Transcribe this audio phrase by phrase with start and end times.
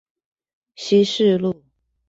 [0.73, 1.63] 西勢路